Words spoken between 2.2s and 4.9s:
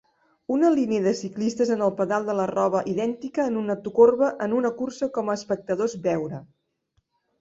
de la roba idèntica en una corba en una